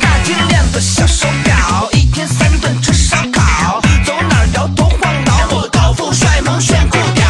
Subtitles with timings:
[0.00, 7.26] 大金链子小手表，一天三顿吃烧烤，走哪儿摇头晃脑，我高富帅萌炫酷屌，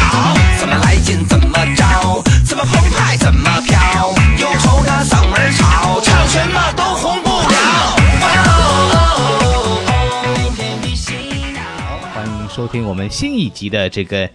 [0.59, 7.97] 怎么来劲怎么着，怎么澎湃怎么飘，忧愁他嗓门吵，唱什么都红不了。
[8.21, 8.27] 哇
[8.93, 11.13] 哦，每天比洗
[11.53, 11.61] 脑。
[12.13, 14.29] 欢迎收听我们新一集的这个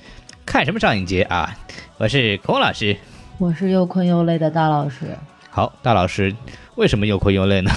[0.45, 1.55] 看什么上影节啊！
[1.99, 2.97] 我是孔老师。
[3.39, 5.17] 我是又困又累的大老师，
[5.51, 6.35] 好，大老师，
[6.77, 7.71] 为什么又困又累呢？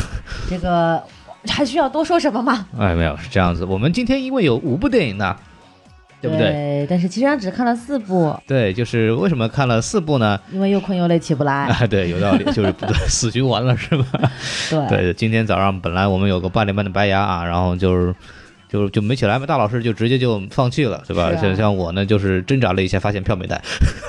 [0.49, 1.01] 这个
[1.47, 2.65] 还需要多说什么吗？
[2.79, 3.65] 哎，没有，是这样子。
[3.65, 5.35] 我们今天因为有五部电影呢，
[6.21, 6.51] 对不对？
[6.51, 10.39] 对，但是其实上只看了四部，对，就是为什么看了四部呢？
[10.51, 11.65] 因为又困又累起不来。
[11.65, 14.05] 啊， 对，有道理，就是不对，死循环了是吧？
[14.69, 18.15] 对对，今天早上本来我们有个八点半的白牙啊，然后就是。
[18.75, 21.33] 就就没起来嘛，大老师就直接就放弃了，对吧？
[21.37, 23.61] 像像我呢，就是挣扎了一下，发现票没带，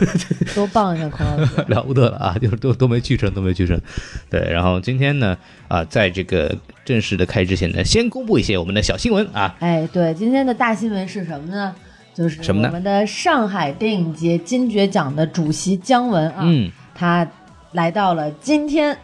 [0.56, 1.64] 多棒呀，孔老师！
[1.68, 2.36] 了不得了啊！
[2.42, 3.80] 就是都都没去成，都没去成。
[4.28, 6.52] 对，然后今天呢，啊，在这个
[6.84, 9.54] 正式的开之前呢，先公布一些我们的小新闻啊。
[9.60, 11.72] 哎，对，今天的大新闻是什么呢？
[12.12, 17.28] 就是什么呢我们的上海电影节金爵奖的主席姜文啊，嗯，他
[17.72, 18.96] 来到了今天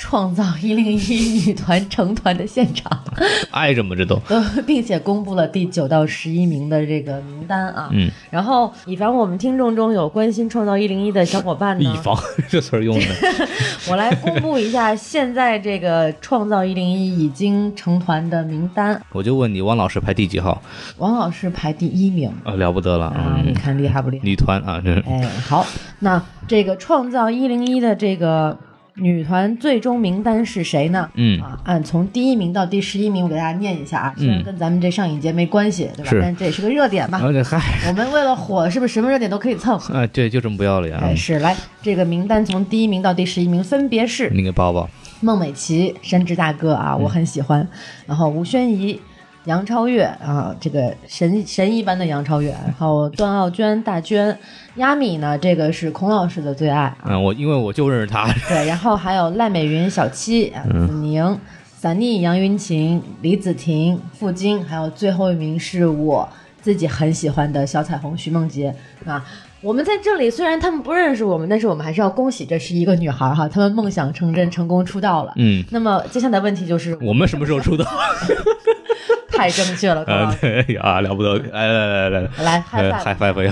[0.00, 2.90] 创造一零一女团成团的现场。
[3.52, 7.90] 挨着么，这都，呃， 并且公布了第九到十一名的这个名单啊。
[7.92, 12.16] 嗯，然后以防我们听众中有关心创造一零一的小伙伴呢，以防
[12.48, 13.06] 这词儿用的，
[13.90, 18.98] 我来公布一下现在这个创造一零一已经成团的名单。
[19.12, 20.62] 我就问你，汪老师排第几号？
[20.96, 24.24] 王老师排第一名啊，了不得了啊，你嗯，看厉害不厉害？
[24.24, 25.66] 女团啊，这是哎，好，
[25.98, 28.56] 那这个创造一零一的这个
[29.00, 31.08] 女团最终名单是谁呢？
[31.14, 36.10] 嗯啊，按从第一名到第十一名，我给大家念一下啊，虽然嗯跟咱们这上影节没关系，对吧？
[36.10, 37.18] 是但这也是个热点嘛。
[37.18, 39.76] 啊，这嗨，我们为了火，是不是什么热点都可以蹭？
[39.94, 41.16] 啊，对，就这么不要脸啊哎，！
[41.16, 44.88] 是来这个名单从第一名到第十一名分别是你给抱抱，
[45.20, 47.66] 孟美岐、山治大哥啊，我很喜欢，
[48.06, 49.00] 然后吴宣仪。
[49.44, 54.36] 杨超越啊，这个神神一般的杨超越，然后段奥娟、大娟、
[54.76, 56.96] 亚米呢，这个是孔老师的最爱啊。
[57.06, 66.28] 嗯，我因为我就认识他，对，然后还有赖美云、小七、啊子宁、散妮、杨云晴、李子婷、傅菁，还有最后一名是我
[66.60, 68.74] 自己很喜欢的小彩虹徐梦洁
[69.06, 69.24] 啊。
[69.62, 75.32] 我们在这里，虽然他们不认识我们，但是我们还是要恭喜这是一个女孩哈，她们梦想成真，成功出道了。
[75.36, 77.84] 嗯，那么接下来问题就是，我们什么时候出道？
[79.40, 81.38] 太正确了，孔老啊，对啊，了不得！
[81.50, 83.50] 来来来来来，来嗨呃，拜嗨拜拜，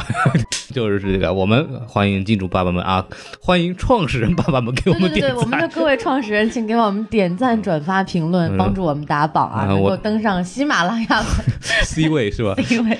[0.74, 3.02] 就是这个，我们欢迎金主爸爸们啊，
[3.40, 5.66] 欢迎创始人爸爸们给我们点对对对，我们的。
[5.68, 11.22] 各位创始人，请给我们点赞、转发、评论，帮助我们打榜啊，嗯能够登上喜马拉雅
[11.84, 12.98] C 位是吧？？C 位。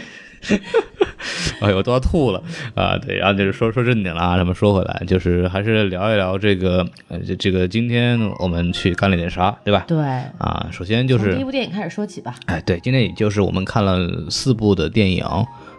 [1.61, 2.43] 哎呦，都要吐了
[2.75, 2.97] 啊！
[2.99, 9.85] 对，然后就是说说正经了啊，咱们说回来，就是还是聊一聊这个，呃，这这个今天我们去干了点啥，对吧？
[9.89, 9.99] 对，
[10.39, 12.35] 啊，首先就是第一部电影开始说起吧。
[12.47, 15.25] 哎，对，今天也就是我们看了四部的电影，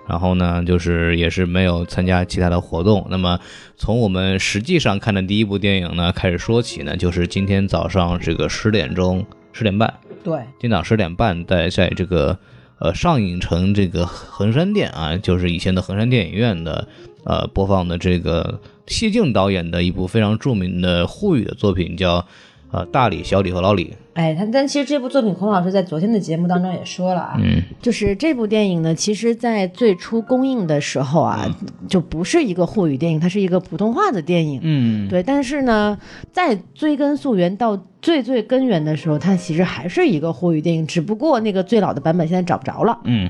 [0.07, 3.07] 然后呢，就是也是没有参加其他的活动。
[3.09, 3.39] 那么
[3.77, 9.93] 从我们实际上看的第一部电影呢开始说起呢，就是今天早上这个十点钟、十点半，
[10.23, 12.37] 对，今早上十点半在在这个
[12.79, 16.87] 呃上影城这个衡山店啊，就是以前的衡山电影院的
[17.23, 22.25] 呃播放的这个谢晋导演的一部非常著名的沪语的作品，叫
[22.71, 23.93] 呃大李、小李和老李。
[24.13, 31.47] 哎，他但其实这部作品，孔老师在昨天的节目当中也说了啊，嗯就是这部电影呢，其实在最初公映的时候啊，
[31.87, 34.59] 就不是一个沪语电影，它是一个普通话的电影。
[34.61, 35.97] 嗯，对，但是呢，
[36.33, 42.99] 在追根溯源到最最根源的时候，它其实还是一个沪语电影，只不过那个最老的版本现在找不着了。
[43.05, 43.29] 嗯，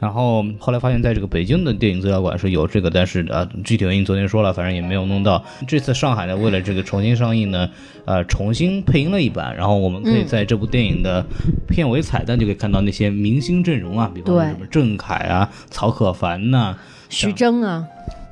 [0.00, 5.44] 然后后来发现，在这个北京的电影资料馆是有这个，但是啊，具体原因昨天说了，反正也没有弄到。
[5.68, 7.68] 这次上海呢，为了这个重新上映呢，
[8.06, 11.22] 呃，重新配音了一版，然后我们可以在这部电影的
[11.68, 16.74] 片尾彩蛋就可以看到那些明星阵容啊，比方说什么郑恺啊、曹可凡呐、
[17.10, 17.84] 徐峥啊，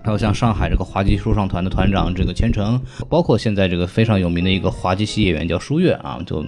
[0.02, 2.80] 还有像上海这个滑稽说唱团的团长这个钱程，
[3.10, 6.42] 包括现在这个非常有名的一个滑稽戏演员叫舒月啊，就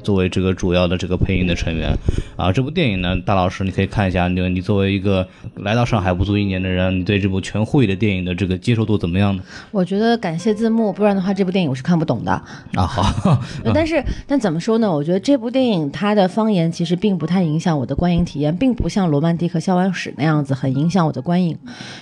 [0.00, 1.96] 作为这个主要的这个配音的成员
[2.36, 2.52] 啊。
[2.52, 5.26] 这部电影呢，大老师你可以看一下，你你作为一个
[5.56, 9.42] 来到上海不足一年的人，你对这部全沪语的电影的这个接受度怎么样呢？
[9.70, 12.32] 我觉得感谢字幕，不然的话这部电影我是看不懂的。
[12.74, 14.90] 啊，好，呃但是，但怎么说呢？
[14.90, 21.56] 我觉得这部电影它的方言其实并不太影响我的观影体验，并不像《罗曼蒂克消亡史》那样子很影响我的观影，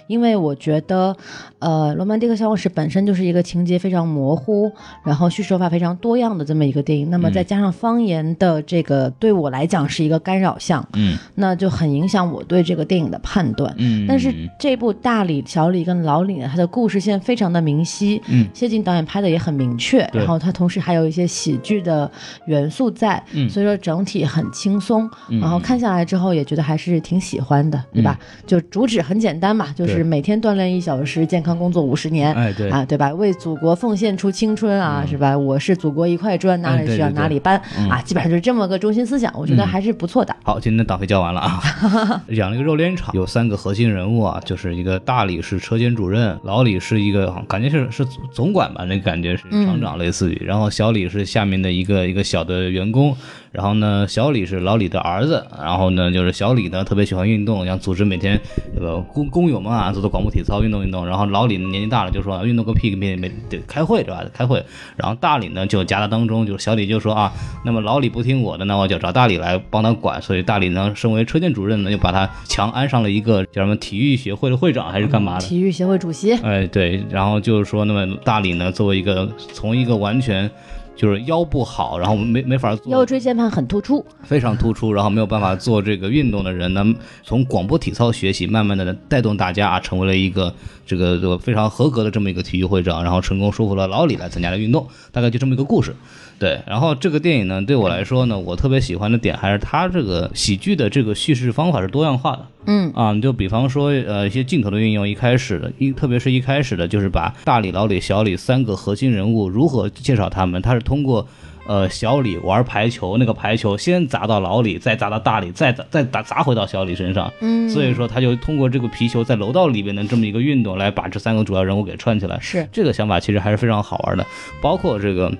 [0.07, 1.17] 因为我觉得，
[1.59, 4.71] 呃，《罗曼蒂克消亡史》本身就是一个情节非常模糊，
[5.05, 7.11] 然后叙事手法非常多样的这么一个电影。
[7.11, 11.19] 那么再加上方言的这个对我来讲是一个干扰项，嗯。
[11.35, 13.75] 那就很影响我对这个电影的判断。
[13.77, 20.21] 嗯，但是这部大李、小李跟老李呢，它的故事线非常的明晰，嗯，谢晋导演拍的也很明确，对。
[20.21, 22.09] 然后他同时还有一些喜剧的
[22.47, 23.51] 元素在，嗯。
[23.51, 28.17] 所以说整体很轻松，然后看下来之后也觉得还是挺喜欢的，对吧？
[28.47, 32.71] 就主旨很简单嘛，就是每天锻炼一小时，健康工作五十年，哎对。
[32.71, 33.13] 啊，对吧？
[33.15, 35.37] 为祖国奉献出青春啊，是吧？
[35.37, 40.35] 我是祖国一块砖，哪里需要哪里搬、啊，基本上就是这么个中心思想，我觉得嗯还是不错的。
[40.43, 41.61] 好，今天的党费交完了啊。
[42.31, 53.17] 养了一个肉联厂，有三个核心人物啊，就是一个大理是车间主任，老李是一个感觉是是总管吧，那感觉是厂长类似于，然后小李是下面的一个一个小的员工，
[53.53, 58.41] 然后呢，小李是老李的儿子，然后呢，就是小李呢特别喜欢运动，想组织每天
[58.75, 64.25] 这个工工友们啊做做广播体操运动运动，然后老李呢年纪大了就说运动个屁个屁，没得开会对吧？
[64.33, 64.65] 开会，
[64.97, 67.31] 然后大李呢就夹在当中，就是小李就说啊，
[67.65, 75.47] 那么老李不听我的，那我就找大李来帮他管，所以大李呢身为车间主任呢，就把他强安上了一个叫什么体育协会的会长还是干嘛的。
[75.47, 80.51] 体育协会主席，哎，对，然后就是说，那么大李呢，作为一个从一个完全
[80.95, 86.85] 就是腰不好，然后没没法做腰椎间盘很突出，非常突出，然后没有办法做这个运动的人呢，
[87.23, 90.55] 从广播体操学习，慢慢的带动大家啊，成为了一个
[90.87, 95.95] 这个这个非常合格的这么一个体育会长，然后成功说服了老李来参加了运动，大概就这么一个故事。
[96.43, 102.47] 对，然后这个电影呢，对我来说呢，我特别喜欢的点还是它这个喜剧的这个叙事方法是多样化的。
[102.67, 111.25] 嗯啊，你就比方说，呃，一些镜头的运用，一开始的一，特别是一开始的，就是把大李、老李、小李三个核心人物如何介绍他们，他是通过。
[111.65, 117.33] 呃，小李玩排球，那个排球先砸到老李，再砸到大李，再砸再打砸回到小李身上。
[117.41, 122.37] 嗯，所以说，他就通过这个皮球在楼道里边的这么一个运动，来把这三个主要人物给串起来。
[122.41, 124.27] 是这个想法其实还是非常好玩的，
[124.61, 125.33] 包括这个。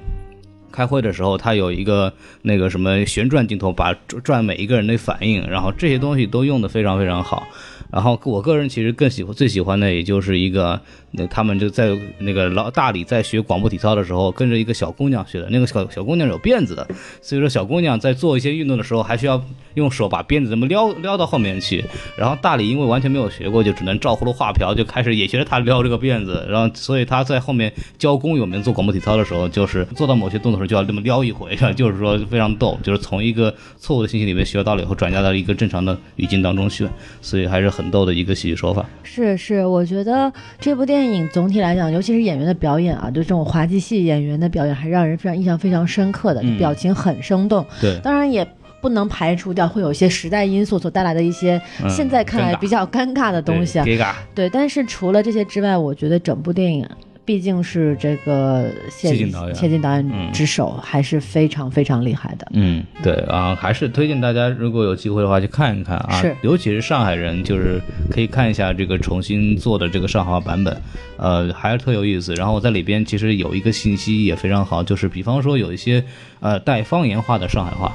[0.73, 7.47] 开会的时候，他有一个那个什么旋转镜头，把转每一个人的反应，然后这些东西都用的非常非常好。
[7.93, 10.81] 然后我个人其实更喜欢最喜欢的，也就是一个
[11.13, 15.49] 那他们就在那个老大理在学广播体操的时候，跟着一个小姑娘学的。
[15.51, 16.87] 那个小小姑娘有辫子的，
[17.21, 19.43] 所以说小姑娘在做一些运动的时候，还需要
[19.75, 21.85] 用手把辫子这么撩撩到后面去。
[22.17, 26.47] 然后大理因为完全没有学过，就只能照葫芦画瓢，就开始也学着他撩这个辫子。
[26.49, 36.89] 然后所以他在后面教工友们做广播体操的时候，就是做到某些动作时候就要这么撩一回，就是说非常逗，就是从一个错误的信息里面学到了以后，转嫁到一个正常的语境当中去，
[37.21, 38.87] 所以还是很逗的一个喜剧手法。
[39.03, 41.02] 是是，我觉得这部电影
[41.33, 47.65] 总体来讲，尤其是演员的表演啊，就这种滑稽戏演员的表演，还让人非常印象非常深刻的，嗯表情很生动。
[47.81, 48.47] 对，当然也
[48.81, 54.17] 不能排除掉会有一些时代因素所带来的一些嗯现在看来比较尴尬的东西啊。
[54.35, 56.89] 对，但是除了这些之外，我觉得整部电影。
[57.25, 62.47] 毕竟是这个谢谢晋导演谢晋导嗯演之手，还是非常非常厉害的。
[62.53, 67.81] 嗯，对啊，还是推荐大家如果有机会的话去看一看啊，是尤其是上海人，就是
[68.11, 70.77] 可以看一下这个重新做的这个上海话版本，
[71.17, 72.35] 呃，还是特有意思。
[72.35, 76.03] 然后在里边其实有一个信息也非常好，就是比方说有一些
[76.43, 77.91] 呃带方言化的上海话。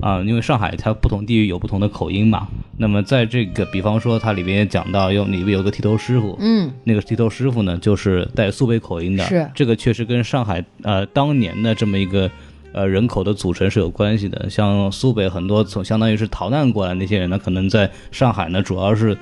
[0.00, 12.28] 啊，因为上海它不同地域有不同的口音嘛，那么在这个，比方说它里边也讲到，有里边有个剃头师傅，嗯，那个剃头师傅呢，就是带苏北口音的，是这个确实跟上海呃当年的这么一个
[12.72, 14.50] 呃人口的组成是有关系的。
[14.50, 19.16] 像苏北很多从相当于是逃难过来那些人呢，可能在上海呢，主要是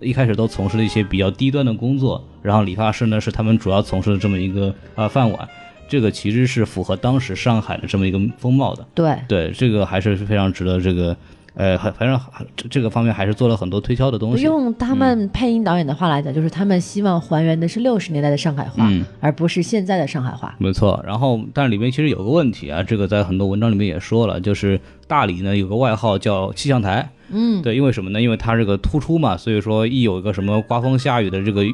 [0.00, 5.48] 一开始都从事了一些比较低端的工作，然后理发师呢是他们主要从事的这么一个呃饭碗。
[5.90, 11.16] 这个其实是符合当时上海的这么一个风貌的，对，对，这个还是非常值得这个，
[11.54, 12.18] 呃，还反正
[12.56, 14.44] 这这个方面还是做了很多推销的东西。
[14.44, 20.54] 用他们配音导演的话来讲，就是他们希望还原的是六十年代的上海话，嗯而不是现在的上海话。
[20.58, 28.22] 没错，然后但是里面其实有个问题啊，这个在很多文章里面也说了，就是大理呢有个外号叫气象台，嗯，对，因为什么呢？
[28.22, 31.64] 因为它这个突出嘛，所以说一有一个什么刮风下雨的这个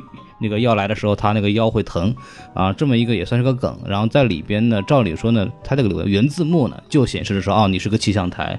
[0.40, 2.14] 那个要来的时候，他那个腰会疼
[2.54, 3.78] 啊，这么一个也算是个梗。
[3.86, 8.58] 然后在里边呢，照理说呢，它这个原字幕呢就显示的说，哦，你是个气象台。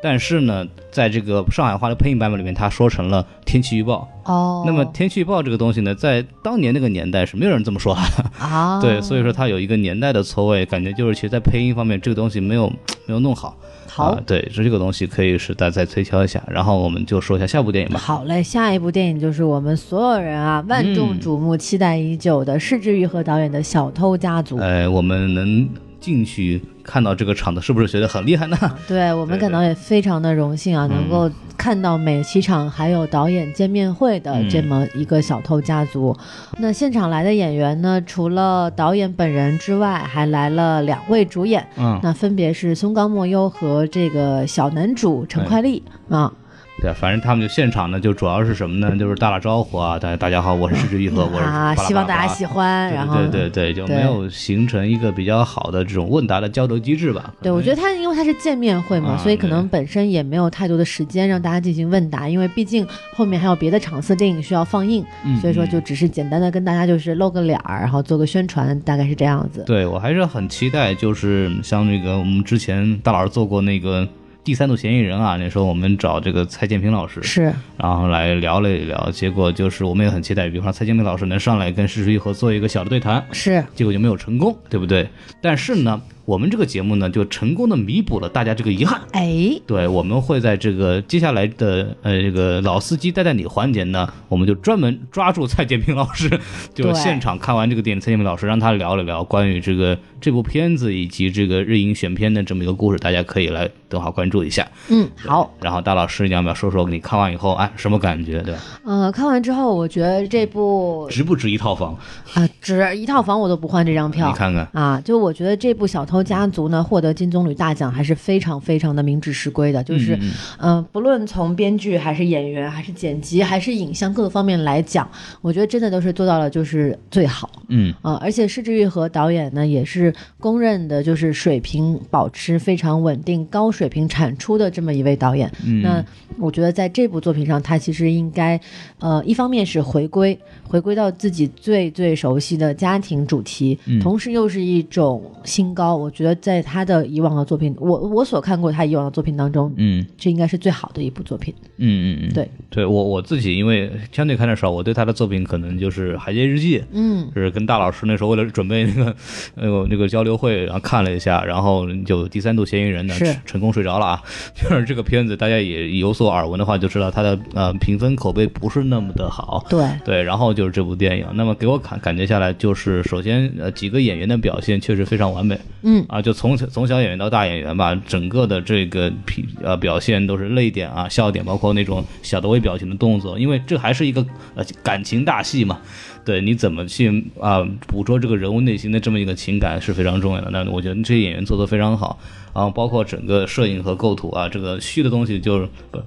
[0.00, 4.08] 但是呢，在这个上海话的配音版本里面，它说成了天气预报。
[4.26, 8.00] 哦，那么天气预报这个东西呢，在当年那个年代是没有人这么说的。
[8.38, 12.68] 啊， 对，所以说它有一个年代的错位，感觉就是其实，在配音方面这个东西没有
[13.06, 13.56] 没有弄好。
[13.88, 17.98] 好啊，对，这这个东西可以是大家再推敲一下，然后我们就说一下下部电影吧。
[17.98, 24.56] 好嘞，下一部电影就是我们所有人啊万众瞩目、期待已久的是枝裕和导演的《小偷家族》。
[24.60, 25.68] 呃，我们能
[25.98, 28.56] 进去看到这个场子，是不是觉得很厉害呢？
[28.88, 36.16] 对我们对感到也非常的荣幸啊，嗯能够看到每期场还有导演见面会的嗯这么一个小偷家族。
[36.58, 46.32] 那现场来的演员呢，除了导演本人之外，还来了两位主演，嗯，那分别是松冈莫优和这个小男主陈快丽啊。
[46.80, 48.96] 对，反正他们就现场呢，就主要是什么呢？
[48.96, 52.88] 就是打打招呼啊，大家大家好，我是世之愈合，我是啊，希望大家喜欢。
[52.92, 57.34] 然后对对对，就没有形成一个比较好的这种问答的交流机制吧？
[57.42, 69.64] 对，我觉得他因为他是见面会嘛，啊所以可能本身也没有太多的时间让大家进行问答，因为毕竟后面还有别的场次电影需要放映，嗯所以说就只是简单的跟大家就是露个脸儿，然后做个宣传，大概是这样子。
[69.66, 74.06] 对我还是很期待，就是像那个我们之前大老师做过那个
[74.48, 85.06] 第三组嫌疑人啊，那时候我们找这个蔡建平老师，是，然后来聊了一聊，结果就是我们也很期待，比方说蔡建平老师能上来跟石之愈合做一个小的对谈，是，结果就没有成功，对不对？
[85.42, 89.00] 但是呢，我们这个节目呢，就成功的弥补了大家这个遗憾。
[89.12, 96.28] 哎，对，我们会在这个接下来的呃这个老司机带带你环节呢，我们就专门抓住蔡建平老师，
[96.74, 104.68] 就现场看完这个电影，蔡建平老师让他聊了聊关于这个这部片子以及这个日影选片的这么一个故事，大家可以来等会儿关注一下。
[104.90, 108.42] 嗯，好，然后大老师，你要不要说说你看完以后，哎，什么感觉？
[108.42, 108.60] 对吧？
[108.84, 111.96] 呃，看完之后，我觉得这部值不值一套房？
[112.34, 114.28] 啊，值一套房我都不换这张票。
[114.28, 119.82] 你看看，啊，就我觉得这部《小偷家族》呢，获得金棕榈大奖还是非常非常的名至实归的。
[119.84, 125.08] 就是，嗯嗯、不论从编剧还是演员，还是剪辑，还是影像各个方面来讲，
[125.40, 127.50] 我觉得真的都是做到了就是最好。
[127.68, 135.50] 嗯啊、而且施之玉和导演呢，也是公认的，就是水平保持非常稳定、高水平产出的这么一位导演。
[135.66, 136.04] 嗯，那
[136.38, 138.58] 我觉得在这部作品上，他其实应该，
[138.98, 145.96] 呃，一方面是回归，回归到自己最最熟悉的家庭主题，嗯同时又是一种新高。
[145.96, 150.04] 我觉得在他的以往的作品，我我所看过他以往的作品当中，嗯。
[150.16, 151.54] 这应该是最好的一部作品。
[151.76, 159.14] 嗯嗯嗯，对，对我我自己因为相对看的少，我对他的作品可能就是《海街日记》，嗯，是跟大老师那时候为了准备那个
[159.54, 163.34] 呃 那个交流会，然后看了一下，然后就第三度嫌疑人呢是。
[163.46, 164.22] 成功睡着了啊。
[164.54, 169.64] 就是这个片子大家也有所耳闻的话，就知道他的呃评分口碑不是那么的好。
[169.68, 184.20] 对，对，然后就是这部电影，那么给我感感觉下来，就是首先呃几个演员的表现确实非常完美，嗯嗯啊，就从小从小演员到大演员吧，整个的这个皮呃表现都是泪点啊、笑点，包括那种小的微表情的动作，因为这还是一个
[184.54, 185.80] 呃感情大戏嘛，
[186.26, 190.50] 对，你怎么去啊、捕捉这个人物内心的这么一个情感是非常重要的。
[190.50, 192.18] 那我觉得这些演员做得非常好，
[192.54, 195.68] 然后包括整个摄影和构图啊，这个虚的东西就是。
[195.92, 196.04] 呃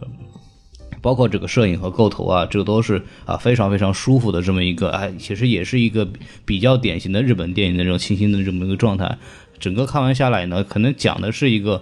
[1.02, 6.08] 包括这个摄影和构图啊，这个都是啊非常非常舒服的这么一个，哎，其实也是一个
[6.46, 9.18] 比较典型的日本电影的这种清新的这么一个状态。
[9.62, 11.82] 整个看完下来呢，可能讲的是一个，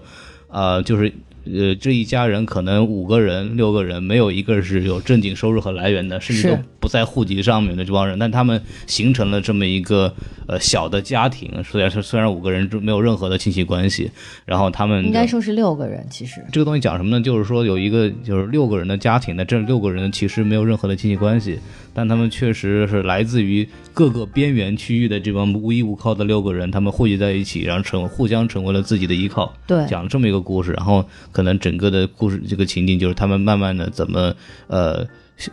[0.50, 1.12] 呃，就是
[1.46, 10.14] 呃这一家人可能五个人、六个人，没有一个是有正经收入和来源的，甚至都不在户籍上面的这帮人，但他们形成了这么一个
[10.48, 14.12] 呃小的家庭，虽然说虽然五个人没有任何的亲戚关系，
[14.46, 17.24] 然后他们应该说是六个人，其实这个东西讲什么呢？
[17.24, 21.60] 就是说有一个就是六个人的家庭呢，这六个人其实没有任何的亲戚关系，
[22.00, 29.54] 但他们确实是来自于各个边缘区域的这帮无依无靠的六个人，他们汇集在一起，然后成互相成为了自己的依靠。
[29.68, 34.34] 对讲了这么一个故事，然后可能整个的故事这个情景就是他们慢慢的怎么
[34.68, 35.06] 呃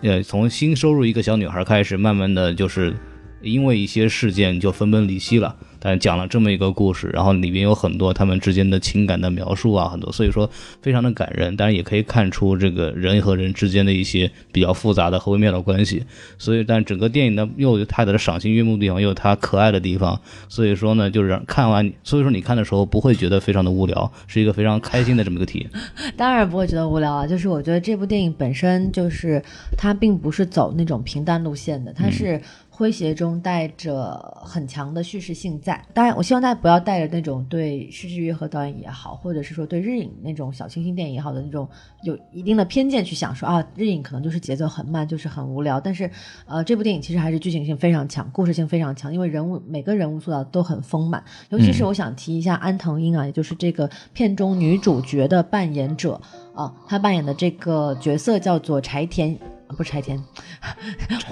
[0.03, 2.95] 呃从新收入一个小女孩开始，慢慢的就是
[3.43, 5.57] 因为一些事件就分崩离析了。
[5.78, 10.49] 但讲了这么一个故事，然后里面有很多他们之间的情感的描述啊，很多，所以说
[10.80, 11.56] 非常的感人。
[11.56, 16.04] 当然也可以看出这个人和人之间的一些比较复杂的和微妙的关系。
[16.38, 20.21] 所以，但整个电影呢，又有它的赏心悦目的地方，又有它可爱的地方。
[20.49, 25.71] 所以说呢，就是让看完，所以说你看的时候不会觉得非常的无聊，是一个非常开心的这么一个体验。
[26.16, 29.42] 当然不会觉得无聊啊，就是我觉得这部电影本身就是
[29.76, 32.40] 它并不是走那种平淡路线的，它是
[32.76, 34.12] 诙谐中带着
[34.45, 35.83] 很强的叙事性在。
[35.95, 41.66] 当然，我希望大家不要带着那种对施之约和导演也好，或者是说对日影那种小清新电影也好的那种
[42.02, 45.80] 有一定的偏见去想说啊，日影可能就是节奏很慢，就是很无聊。
[45.80, 46.11] 但是
[46.45, 51.25] 呃，这部电影其实还是剧情性非常强，故事性非常强，因为人物每个人物塑造都很丰满。
[51.49, 56.21] 尤其是我想提一下安藤樱啊，也就是这个片中女主角的扮演者
[56.54, 60.23] 啊，她扮演的这个角色叫做柴田，不是柴田，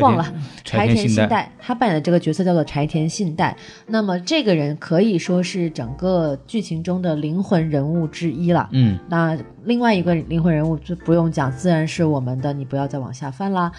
[0.00, 0.24] 忘了
[0.64, 3.56] 柴田信代田信代，她扮演的这个角色叫做柴田信代。
[3.86, 8.68] 那么这个人可以说是整个剧情中的灵魂人物之一了。
[8.72, 13.70] 嗯，那另外一个灵魂人物就不用讲，自然是我们的，你不要再往下翻啦。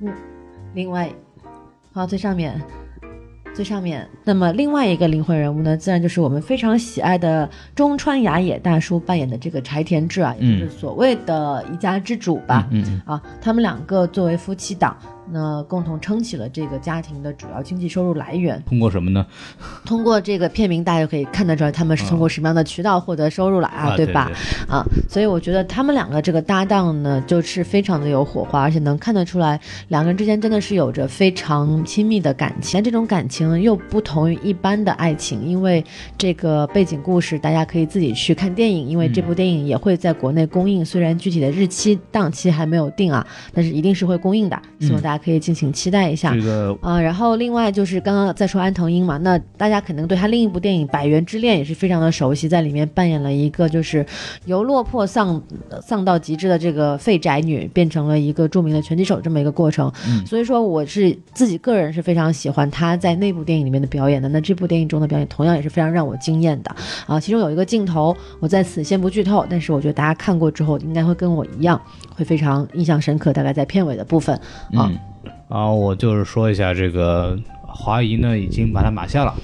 [0.00, 0.12] 嗯，
[0.74, 1.10] 另外，
[1.92, 2.60] 放到最上面，
[3.56, 4.06] 最上面。
[4.22, 12.68] 那么另外一个灵魂人物呢，自然就是我们非常喜爱的中川雅也大叔扮演的这个柴田智啊，也就是所谓的一家之主吧。
[12.70, 14.94] 嗯嗯啊，他们两个作为夫妻档，
[15.30, 18.62] 那共同撑起了这个家庭的主要经济收入来源。
[18.66, 19.26] 通过什么呢？
[19.84, 24.30] 通过这个片名，大家就可以看得出来，他们是通过什么样的渠道获得收入了啊，对吧？
[24.68, 32.76] 啊，所以我觉得他们两个这个搭档呢，就是非常的有火花，而且能看得出来，两个人之间真的是有着非常亲密的感情。
[32.76, 35.82] 但这种感情又不同于一般的爱情，因为
[36.18, 46.34] 这个背景故事大家可以自己去看电影，因为这部电影也会在国内公映，虽然具体的日期档期还没有定啊，但是一定是会公映的，希望大家可以敬请期待一下。
[46.34, 54.04] 这个啊、然后另外就是刚刚在说安藤樱嘛，那大家可能对他另一部电影《百元之恋》也是非常的熟悉，在里面扮演了一个就是
[54.44, 55.42] 由落魄丧
[55.82, 59.92] 丧到极致的这个废宅女，变成了一个著名的拳击手这么一个过程。
[60.26, 64.28] 所以说我是自己个人是非常喜欢她在那部电影里面的表演的。
[64.28, 66.74] 那这部电影中的表演同样也是非常让我惊艳的
[67.06, 71.80] 啊，其中有一个镜头我在此先不剧透，但是我觉得大家看过之后应该会跟我一样
[72.14, 74.34] 会非常印象深刻，大概在片尾的部分
[74.72, 74.90] 啊。
[74.90, 74.98] 嗯，
[75.48, 79.34] 然后我就是说一下这个华谊呢已经把它买下了，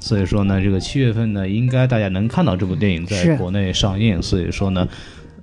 [0.00, 4.88] 所以说呢，这个七月份呢，应该大家能看到这部电影在国内上映，所以说呢。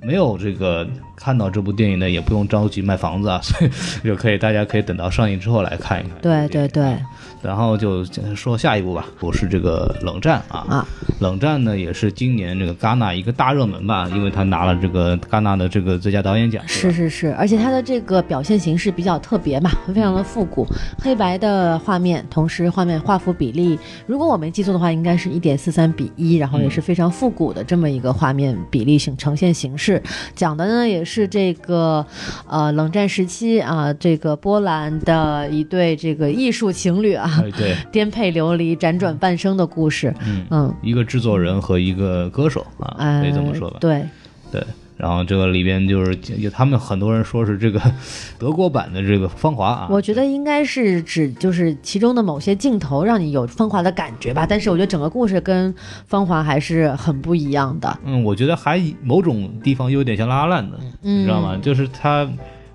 [0.02, 3.70] 没有这个看到这部电影呢，也不用着急卖房子啊，所以
[4.02, 6.18] 就可以大家可以等到上映之后来看一看。
[6.22, 6.98] 对对对，
[7.41, 8.03] 然后就
[8.36, 10.88] 说下一步吧，不是这个冷战啊，啊。
[11.19, 20.65] 冷战呢也是今年这个戛纳一个大热门吧，因为他拿了这个戛纳的这个最佳导演奖，是是是，而且他的这个表现形式比较特别嘛，非常的复古，
[20.98, 30.01] 黑白的画面，同时画面画幅比例，如果我没记错的话，应该是一点四三比一，然后也是非常复古的这么一个画面比例形呈现形式，
[30.36, 32.05] 讲的呢也是这个
[32.48, 43.77] 呃冷战时期啊，这个波兰的一对这个艺术情侣啊，哎对，颠沛流离、辗转半生的故事，嗯嗯，一个制作人和一个歌手啊，呃可以这么说吧。
[43.79, 44.03] 对，
[44.51, 44.63] 对，
[44.98, 47.79] 然后这个里边就是有他们很多人说是这个
[48.38, 55.74] 德国版的这个《芳华》啊，我觉得应该是指就是其中的某些镜头让你有芳华的感觉吧，但是我觉得整个故事跟
[56.07, 58.00] 芳华还是很不一样的。
[58.05, 61.57] 嗯，我觉得还某种地方有点像拉拉烂的，嗯你知道吗？
[61.62, 62.27] 就是它，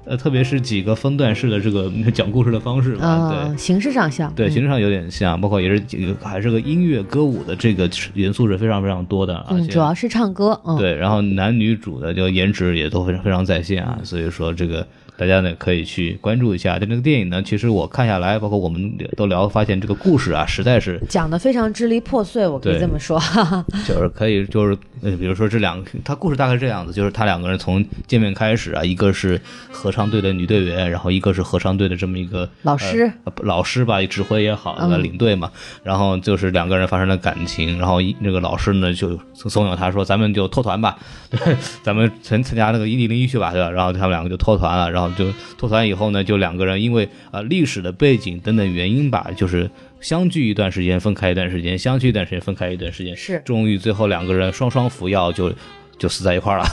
[0.06, 3.38] 呃，特别是几个分段式的这个 讲故事的方式吧，对。
[3.50, 4.32] 嗯，形式上像。
[4.34, 14.86] 对，嗯形式上有点像，包括也是几个，还是个音乐歌舞的这个元素是非常非常多的，而嗯，且主要是唱歌，嗯，对，然后男女主的这个颜值也都非常非常在线啊，所以说这个
[15.17, 16.79] 大家呢可以去关注一下。
[16.79, 23.21] 但这个电影呢，其实我看下来，包括我们都聊，发现这个故事啊，实在是讲的非常支离破碎，我可以这么说。
[23.87, 35.50] 就是可以就是呃，比如说这两个，他故事大概是这样子，就是他两个人从见面开始啊，一个是合唱队的女队员，然后一个是合唱队的这么一个老师老师吧，指挥也好，那领队嘛，
[35.83, 40.97] 然后就是两个人发生了感情，然后那个老师呢就怂恿他说，咱们就脱团吧，
[41.31, 43.71] 对， 咱们参参加那个一零零一去吧，对吧？
[43.71, 49.71] 然后他们两个就脱团了，然后就脱团以后呢，就两个人因为呃历史的背景等等原因吧，就是。
[50.00, 55.50] 相聚一段时间，分开一段时间，相聚一段时间，分开一段时间，是终于最后两个人双双服药就，
[55.97, 56.67] 就死在一块儿了。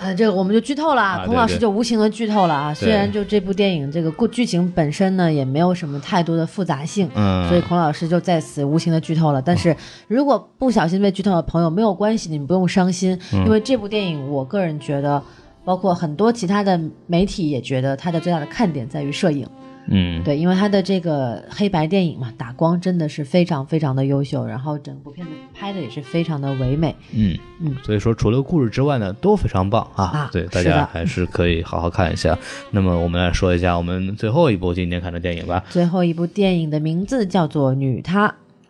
[0.00, 2.72] 呃，这个我们就剧透了啊， 孔老师就无情的剧透了啊。
[2.72, 9.42] 虽然就这部电影这个故剧情本身呢也没有什么太多的复杂性，嗯所以孔老师就在此无情的剧透了。
[9.42, 9.76] 但是
[10.08, 15.22] 如果不小心被剧透的朋友没有关系，你们不用伤心，嗯因为这部电影我个人觉得，
[15.64, 19.46] 包括很多其他的媒体也觉得它的最大的看点在于摄影。
[19.86, 26.96] 嗯，对，因为它的这个黑白电影嘛，打光真的是非常非常的优秀，然后整部片子拍的也是非常的唯美。
[27.12, 30.04] 嗯嗯，所以说除了故事之外呢，都非常棒啊。
[30.04, 32.38] 啊对，大家还是可以好好看一下。
[32.70, 35.62] 那么我们来说一下我们最后一部今天看的电影吧。
[35.68, 38.26] 最后一部电影的名字叫做《女她》。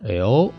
[0.08, 0.52] 哎呦，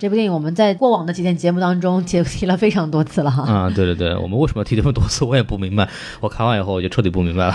[0.00, 3.42] 这部电影我们在过往的几天节目当中提 提了非常多次了哈。
[3.42, 5.86] 啊，对对对，我们为什么要提这么多次，我也不明白。
[6.20, 7.54] 我看完以后我就彻底不明白了。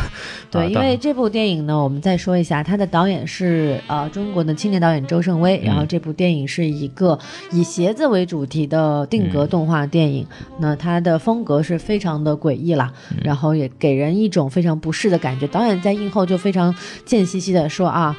[0.51, 7.17] 对，啊因为这部电影呢，我们再说一下，它的导演是呃中国的青年导演周胜威，然后这部电影是一个
[7.51, 10.23] 以鞋子为主题的定格动画电影，
[10.59, 15.47] 那它的风格是非常的诡异啦，然后也给人一种非常不适的感觉。
[15.47, 16.75] 导演在映后就非常
[17.07, 18.15] 贱兮兮的说啊。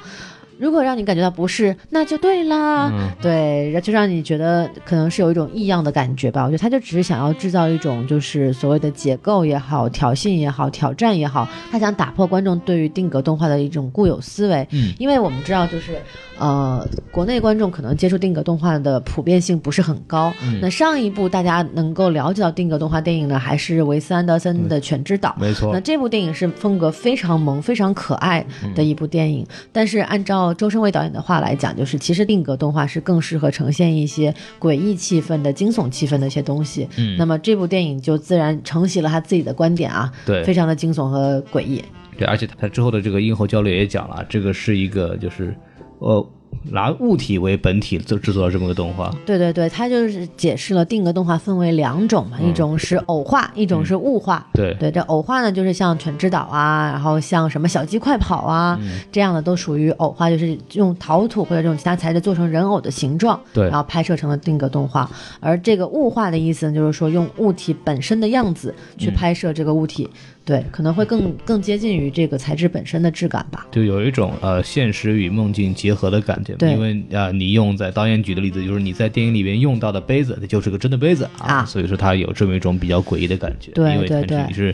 [0.58, 2.90] 如果让你感觉到不适，那就对啦。
[2.92, 6.42] 嗯对，就让你觉得可能是有一种异样的感觉吧。
[6.44, 14.66] 我觉得他就只是想要制造一种就是所谓的解构也好、挑衅也好、挑战也好，他想打破观众对于定格动画的一种固有思维。
[14.72, 15.98] 嗯，因为我们知道就是
[16.38, 20.32] 呃，国内观众可能接触定格动画的普遍性不是很高。
[20.42, 25.34] 嗯那上一部大家能够了解到定格动画电影呢，还是维斯安德森的《犬之岛》。
[25.40, 25.80] 没错那。
[25.80, 36.88] 这部电影是风格非常萌、非常可爱的一部电影，但是按照照周深伟导演的话来讲，就是其实定格动画是更适合呈现一些诡异气氛的、惊悚气氛的一些东西。
[36.96, 41.82] 嗯那么这部电影就自然承袭了他自己的观点啊，对非常的惊悚和诡异。
[42.16, 45.54] 对，而且他之后的这个映后交流也讲了，这个是一个就是
[45.98, 46.26] 呃
[46.64, 49.14] 拿物体为本体制制作了这么个动画。
[49.24, 54.38] 对对对，他就是解释了定格动画分为两种嘛，一种是偶画，一种是物画。
[54.54, 65.10] 嗯对对，这偶画呢，就是像《犬之岛》啊，然后像什么《小鸡快跑》啊，嗯这样的都属于偶画，就是用陶土或者这种其他材质做成人偶的形状，对然后拍摄成了定格动画。
[65.40, 70.08] 而这个物画的意思呢，就是说用物体本身的样子去拍摄这个物体，
[70.46, 73.66] 对，可能会更更接近于这个材质本身的质感吧。
[73.72, 76.72] 就有一种呃现实与梦境结合的感觉，对。
[76.72, 81.64] 因为啊、呃你用在导演举的例子就是你在电影里面用到的杯子，它就是个真的杯子啊，啊。
[81.64, 84.72] 所以说它有这么一种比较诡异的感觉，对对对它你是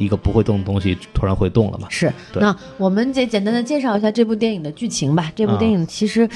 [0.00, 5.30] 一个不会动的东西突然会动了嘛，是，那我们简简单的介绍一下这部电影的剧情吧。
[5.36, 6.28] 这部电影其实，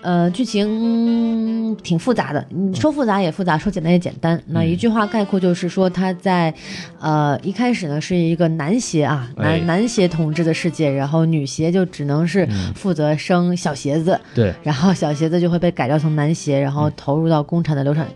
[0.00, 4.42] 呃，剧情挺复杂的，你说复杂也复杂，说简单也简单。
[4.48, 6.52] 那一句话概括就是说，他在，
[6.98, 9.52] 呃，一开始呢是一个男鞋啊，哎。
[9.52, 18.06] 男男鞋统治的世界，然后女鞋就只能是负责生小鞋子，对，然后小鞋子就会被改造成男鞋，然后投入到工厂的流产，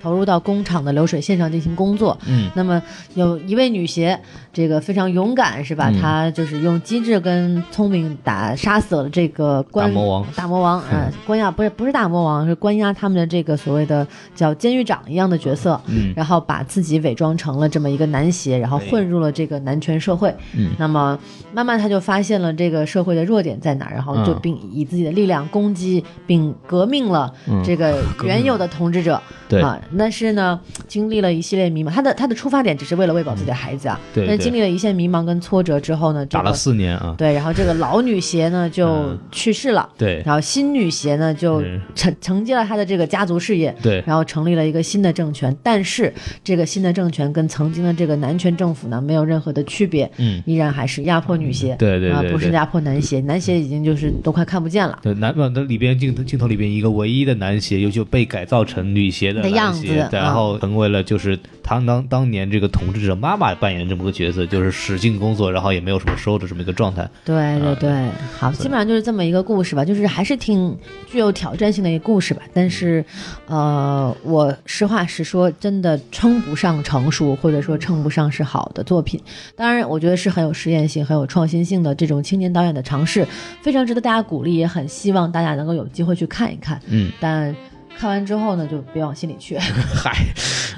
[0.00, 2.16] 投入到工厂的流水线上进行工作。
[2.26, 2.82] 嗯，那么
[3.14, 4.18] 有一位女鞋，
[4.52, 5.90] 这个非常勇敢，是吧？
[5.90, 15.80] 嗯她就是用机智跟聪明打杀死了这个关大魔王大魔王， 呃，关押不是不是大魔王，是关押他们的这个所谓的叫监狱长一样的角色。
[15.86, 20.34] 嗯然后把自己伪装成了这么一个男鞋，然后混入了这个男权社会。
[20.54, 21.18] 嗯那么
[21.52, 27.32] 慢慢他就发现了这个社会的弱点在哪儿，然后就嗯并以自己的力量攻击并革命了
[27.64, 29.20] 这个 原有的统治者。
[29.48, 33.98] 对啊，但是呢，经历了一系列迷茫，他的他的出发点只是为了喂饱自己的孩子啊。
[34.14, 39.88] 对对但是经历了一些迷茫跟挫折之后呢，这打了四年啊，对，然后这个老女鞋呢 就嗯去世了。
[39.98, 41.62] 对然后新女鞋呢就
[41.94, 45.54] 承承接了他的这个家族事业，对然后成立了一个新的政权。
[45.62, 46.12] 但是
[46.44, 54.98] 这个新的政权跟曾经的这个男权政府呢没有任何的区别，嗯，依然还是压迫女鞋，对对啊，对对不是压迫男鞋，男鞋已经就是都快看不见了。
[55.02, 67.08] 对，男不，那里边镜头镜头里边一个唯一的男鞋，又就被改造成女鞋的的样子然后成为了就是他当当年这个统治者妈妈扮演的这么个角色，就是使劲工作，然后也没有什么收的这么一个状态。
[67.24, 70.76] 对对对，好，基本上就是这么一个故事吧，就是还是挺
[71.06, 72.42] 具有挑战性的一个故事吧。
[72.54, 73.04] 但是，
[73.46, 79.20] 呃，我实话实说，真的称不上成熟，或者说称不上是好的作品。
[79.56, 83.26] 当然，我觉得是很有实验性、很有创新性的这种青年导演的尝试，
[83.60, 86.80] 非常值得大家鼓励，也很希望大家能够有机会去看一看。
[86.86, 87.54] 嗯，但
[87.98, 89.56] 看完之后呢，就别往心里去。
[89.58, 90.12] 嗨，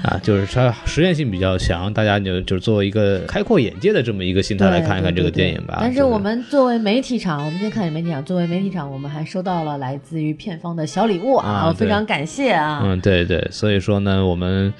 [0.03, 5.75] 啊，就是它实验性比较强，大家就就是作为一个开阔眼界的这么一个心态来看一看这个电影吧。
[5.75, 12.81] 就但是我们作为媒体场，我们今天看的媒体场，作为媒体场，我们还收到了来自于片方的小礼物啊我非常感谢啊。
[12.83, 14.73] 嗯，对对，所以说呢，我们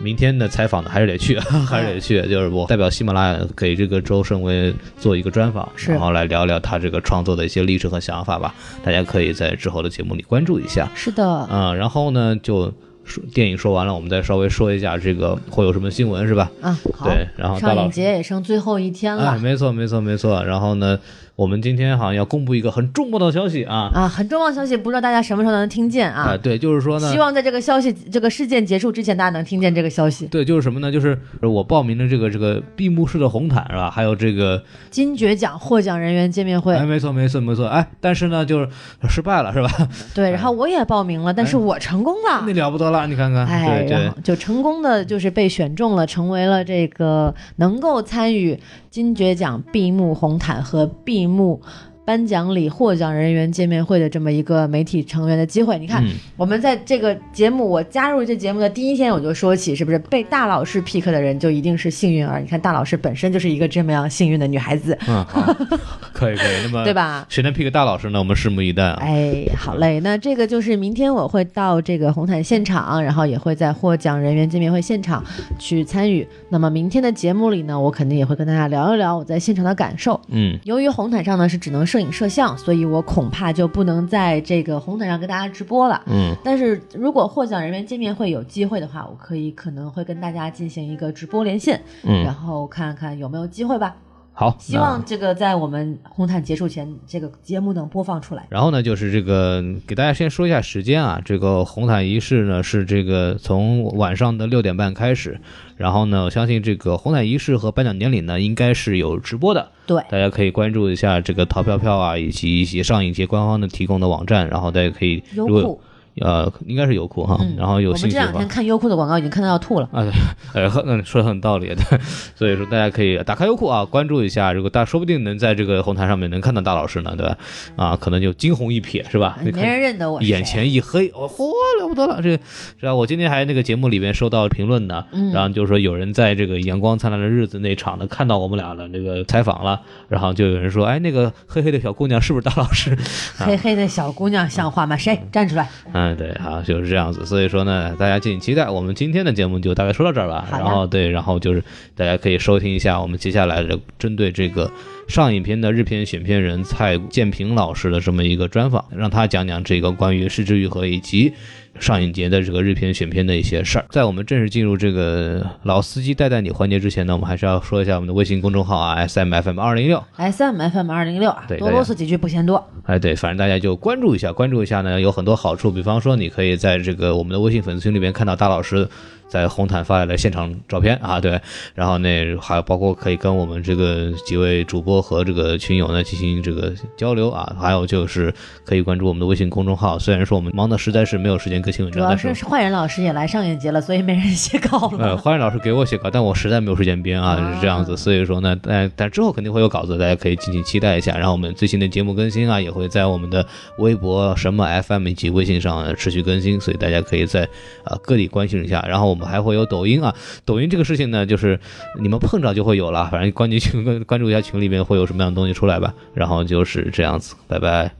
[0.00, 8.54] 明天的采访呢还是得去， 还是得去，就是我代表喜马拉雅给这个周胜威做一个专访，然后来聊聊他这个创作的一些历程和想法吧。
[8.82, 10.90] 大家可以在之后的节目里关注一下。
[10.94, 12.72] 是的，嗯，然后呢，就
[13.04, 16.50] 说电影说完了，我们再稍微说一下这个会有什么新闻是吧？
[16.60, 19.30] 啊，好，对然后上影节也剩最后一天了。
[19.30, 20.42] 哎，没错，没错，没错。
[20.44, 20.98] 然后呢，
[21.36, 23.90] 我们今天好像要公布一个很重磅的消息啊！
[23.92, 26.30] 啊，很重磅消息，不知道大家什么时候能听见啊？
[26.30, 30.26] 啊，对，就是说呢，希望在这个消息、这个事件结束之前，大家能听见这个消息。
[30.26, 30.92] 对，就是什么呢？
[30.92, 33.90] 就是我报名的这个这个闭幕式的红毯是吧？
[33.90, 37.66] 还有这个，金爵奖获奖人员见面会，哎，没错，没错，没错。
[37.66, 38.68] 哎，但是呢，就是
[39.08, 39.68] 失败了是吧？
[40.14, 42.44] 对，然后我也报名了，但是我成功了。
[42.46, 48.56] 那了不得了，你看看，哎，对对然后就成功的就是被选中了，成为了这个能够参与
[48.94, 51.60] 金爵奖闭幕红毯和闭幕
[52.04, 55.78] 颁奖礼获奖人员见面会的这么一个媒体成员的机会。
[55.78, 62.40] 你看，嗯我们在这个节目，我加入这节目的第一天我就说起，是不是被大老师 pick 的人就一定是幸运儿？
[62.40, 65.54] 你看大老师本身就是一个这么样幸运的女孩子，嗯， 好，
[66.12, 66.56] 可以可以。
[66.64, 66.92] 那么对？
[66.92, 67.26] 吧？
[67.28, 68.18] 谁能 pick 大老师呢？
[68.18, 68.98] 我们拭目以待啊。
[69.00, 75.24] 哎，好嘞，那这个就是明天我会到这个红毯现场，然后也会在获奖人员见面会现场
[75.58, 76.26] 去参与。
[76.50, 80.20] 那么明天的节目里呢，我肯定也会跟大家聊一聊我在现场的感受。
[80.28, 86.02] 嗯，由于红毯上呢是只能摄影摄像，所以我恐怕就不能在这个红毯上跟大家直播了。
[86.06, 93.94] 嗯，但是如果获奖人员见面会有机会的话，我可以可能会跟大家进行一个直播连线，嗯然后看看有没有机会吧。
[94.36, 98.44] 好，希望这个在我们红毯结束前，这个节目能播放出来。
[98.50, 105.40] 然后呢，就是这个给大家先说一下时间啊，这个红毯仪式呢是这个从晚上的六点半开始，
[105.76, 115.80] 然后呢，我相信这个红毯仪式和颁奖典礼呢应该是有直播的，对，大家可以关注一下这个淘票票啊，以及一些上影节官方的提供的网站，然后大家可以优如果酷，
[116.20, 119.88] 呃应该是优酷哈，嗯，然后有我们这兴趣的话两天看优酷的广告已经看到要吐了。
[119.92, 121.98] 啊，对，呃，很嗯，说的很有道理，对，
[122.36, 127.36] 所以说大家可以打开优酷啊，关注一下，如果大说不定能在这个红毯上面能看到大老师呢，对吧？
[127.76, 129.38] 啊，可能就惊鸿一瞥是吧？
[129.42, 132.20] 没人认得我，眼前一黑，哦，嚯，了不得了！
[132.22, 132.38] 这是
[132.86, 132.94] 吧？
[132.94, 142.96] 我今天还那个节目里面收到评论呢，嗯然后就说有人在这个阳光灿烂的日子那场呢看到我们俩的那个采访了，然后就有人说，哎，那个黑黑的小姑娘是不是大老师？
[143.38, 144.96] 黑黑的小姑娘像话吗？
[144.96, 145.68] 谁站出来？
[145.92, 147.24] 嗯，对，好，就是这样子。
[147.24, 148.68] 所以说呢，大家敬请期待。
[148.68, 150.48] 我们今天的节目就大概说到这儿吧。
[150.50, 151.62] 然后对，然后就是
[151.94, 154.68] 大家可以收听一下我们接下来的针对这个
[155.06, 161.32] 上影片的日片选片人蔡建平老师的这么一个专访，让他讲讲这个关于失之愈合以及。
[161.78, 172.64] 上影节的这个日片选片的一些事儿，在我们正式进入这个老司机带带你环节之前呢，我们还是要说一下我们的微信公众号啊，S M F M 二零六，S M F M 二零六，对多啰嗦几句不嫌多。
[172.84, 175.70] 哎，对，反正大家就关注一下，关注一下呢，有很多好处。
[175.70, 178.88] 比方说，你可以在这个我们的微信粉丝群里面看到大老师
[179.34, 181.40] 在红毯发来的现场照片啊，对，
[181.74, 182.08] 然后呢，
[182.40, 188.32] 还有包括可以跟我们这个几位主播和这个群友呢进行这个交流啊，还有就是
[188.64, 189.98] 可以关注我们的微信公众号。
[189.98, 194.98] 虽然说我们忙的实在是没有时间更新文章，主要但是坏人老师也来上影节了，所以没人写稿了。
[195.04, 197.96] 呃， 坏人老师给我写稿，但我实在没有时间编啊，是这样子。
[197.96, 201.16] 所以说呢，但但之后肯定会有稿子，大家可以敬请期待一下。
[201.16, 203.44] 然后我们最新的节目更新啊，也会在我们的
[203.78, 207.42] 微博、什么 FM 以及微信上持续更新，所以大家可以在
[207.82, 208.84] 啊、各地关心一下。
[208.88, 211.58] 然后我们还会有抖音啊，抖音这个事情呢，就是
[212.00, 215.94] 你们碰着就会有了，反正关注群关关注一下群里面会有什么样的东西出来吧。
[216.12, 217.90] 然后就是这样子，拜拜。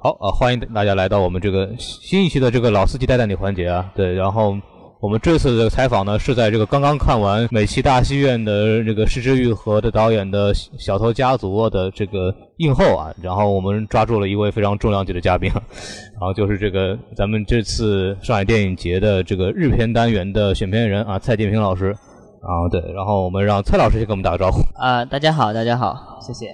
[0.00, 3.90] 好啊，欢迎大家来到我们这个新一期的这个老司机带带你环节啊。
[3.96, 4.56] 对，然后
[5.00, 21.96] 我们这次的采访呢是在这个刚刚看完美琪大戏院的这个失之愈合的导演的《小偷家族》的这个映后啊，然后我们抓住了一位非常重量级的嘉宾，然后就是这个咱们这次上海电影节的这个日片单元的选片人啊，蔡建平老师。
[22.40, 24.60] 啊，对，然后我们让蔡老师先给我们打个招呼。
[24.80, 26.46] 啊、大家好，大家好，谢谢。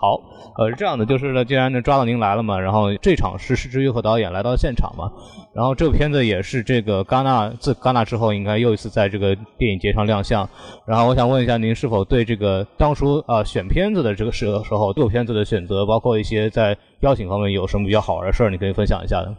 [0.00, 0.18] 好，
[0.58, 5.10] 呃，是这样的，就是呢，既然呢抓到您来了嘛，然后这场是失之愈和导演来到现场嘛，
[5.54, 10.48] 然后这个片子也是这个戛纳自戛纳之后，应该又一次在这个电影节上亮相。
[10.86, 19.34] 然后我想问一下，您是否对这个当初啊、选片子的这个时时候，对片子的选择，包括一些在邀请方面有什么比较好玩的事儿，你可以分享一下的？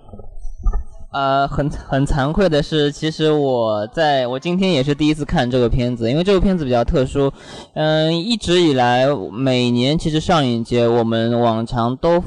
[1.13, 7.31] 呃，很很惭愧的是，其实我在我今天也是第一次看这个片子，因为这个片子比较特殊。
[7.75, 12.23] 嗯、一直以来每年其实上影节我们往常都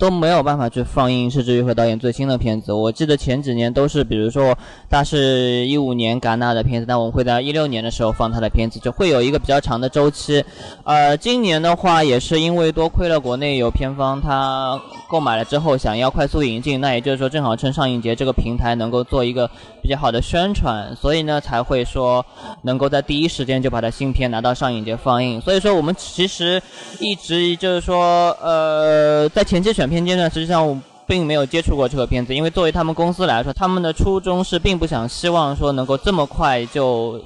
[0.00, 2.72] 都没有办法去放映甚至于和导演最新的片子。
[2.72, 4.56] 我记得前几年都是，比如说
[4.88, 10.42] 他是一五年戛纳的片子，但我们会在一六年的时候放他的片子，就会有一个比较长的周期。
[10.84, 22.24] 呃，今年的话也是因为多亏了国内有片方他购买了之后想要快速引进，那也就是说正好趁上映节这个平台能够做一个比较好的宣传，所以呢才会说
[22.62, 25.40] 能够在第一时间就把它新片拿到上影节放映。
[25.40, 26.62] 所以说我们其实
[26.98, 30.78] 一直就是说，呃，在前期选片阶段，实际上我。
[31.06, 37.20] 并没有接触过这个片子，因为作为他们公司来说，他们的初衷是并不想希望说能够这么快就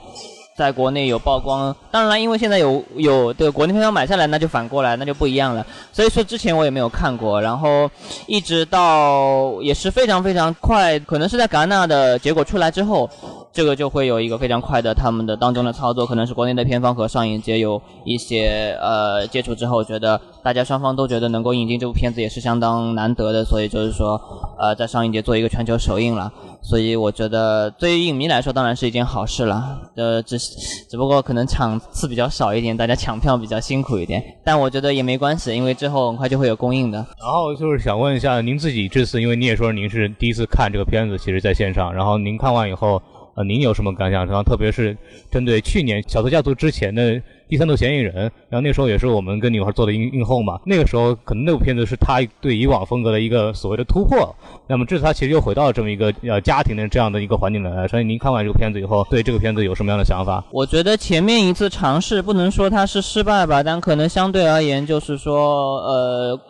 [0.56, 1.74] 在国内有曝光。
[1.90, 5.66] 当然了，因为现在有有的国内片方买下来，那就反过来，那就不一样了。
[5.92, 7.90] 所以说之前我也没有看过，然后
[8.26, 13.08] 一直到也是非常非常快，可能是在戛纳的结果出来之后，
[13.54, 24.20] 这个就会有一个非常快的他们的当中的操作，可能是国内的片方和上影节有一些呃接触之后，觉得大家双方都觉得能够引进这部片子也是相当难得的，所以就是说
[24.58, 26.32] 呃在上影节做一个全球首映了。
[26.62, 30.56] 所以我觉得对于影迷来说当然是一件好事了，呃，只是
[30.88, 36.98] 只不过可能场次比较少一点，大家抢票比较辛苦一点，但我觉得也没关系，因为之后很快就会有供应的。
[37.20, 43.00] 然后就是想问一下，您自己这次，因为你也说您是第一次看这个片子，其实在线上，然后您看完以后，
[43.34, 44.26] 呃，您有什么感想？
[44.26, 44.96] 然后特别是
[45.30, 48.14] 针对去年《小偷家族》之前的第三度嫌疑人，
[48.48, 54.34] 然后那时候也是我们跟女孩做的映映后嘛，那个时候可能那部片子是他对以往风格的一个所谓的突破。
[54.66, 60.44] 那么这次他其实又回到了这么一个呃家庭的这样的一个环境来，所以您看完这个片子以后，对这个片子有什么样的想法？
[60.50, 66.40] 我觉得前面一次尝试不能说它是失败吧，但可能相对而言就是说，呃，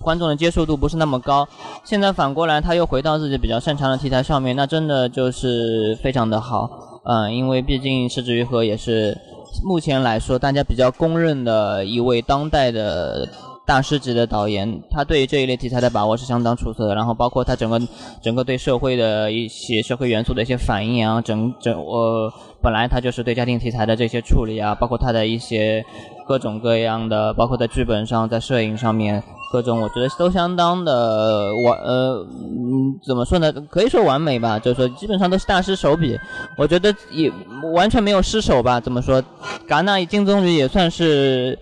[0.00, 1.48] 观众的接受度不是那么高。
[1.84, 7.00] 现在反过来，他又回到自己比较擅长的题材上面，那真的就是非常的好。
[7.04, 9.16] 嗯，因为毕竟石之愈合也是
[9.64, 13.26] 目前来说大家比较公认的一位当代的
[13.68, 16.94] 大师级的导演，他对这一类题材的把握是相当出色的。
[16.94, 17.78] 然后包括他整个
[18.22, 25.84] 整个对社会的一些社会元素的一些反应啊，整整呃本来他就是对家庭题材的这些处理啊，包括他的一些
[26.26, 29.22] 各种各样的，包括在剧本上，在摄影上面。
[29.50, 33.50] 各种我觉得都相当的完，呃，嗯，怎么说呢？
[33.70, 36.18] 可以说完美吧，就是说基本上都是大师手笔。
[36.58, 37.32] 我觉得也
[37.72, 38.78] 完全没有失手吧。
[38.78, 39.22] 怎么说？
[39.66, 41.58] 戛纳金棕榈也算是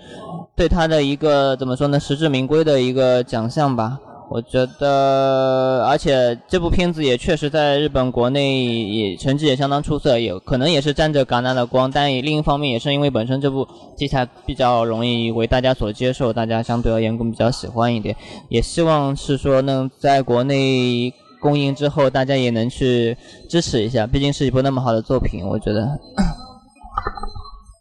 [0.56, 2.00] 对他的一个怎么说呢？
[2.00, 4.00] 实至名归的一个奖项吧。
[4.28, 11.88] 我觉得，而且这部片子也确实在日本国内也成绩也相当出色，有可能也是沾着戛纳的光。
[11.88, 18.16] 但另一方面，也是因为本身这部题材比较容易为大家所接受，大家相对而言更比较喜欢一点。
[18.48, 23.16] 也希望是说能在国内公映之后，大家也能去
[23.48, 25.46] 支持一下，毕竟是一部那么好的作品。
[25.46, 25.86] 我觉得。